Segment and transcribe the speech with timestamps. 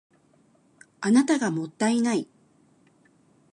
[0.99, 2.27] あなたがもったいない